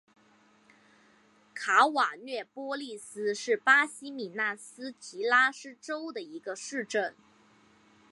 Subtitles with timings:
[1.53, 7.13] 卡瓦略波利斯是巴西米纳斯吉拉斯州的一个市镇。